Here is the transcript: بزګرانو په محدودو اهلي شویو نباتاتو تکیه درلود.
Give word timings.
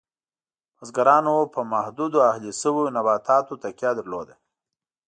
بزګرانو 0.77 1.35
په 1.53 1.59
محدودو 1.73 2.17
اهلي 2.31 2.51
شویو 2.61 2.93
نباتاتو 2.95 3.53
تکیه 3.63 3.91
درلود. 3.97 4.29